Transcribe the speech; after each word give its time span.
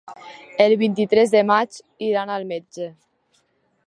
El 0.63 0.73
vint-i-tres 0.83 1.33
de 1.35 1.43
maig 1.49 1.77
iran 2.07 2.35
al 2.39 2.47
metge. 2.53 2.89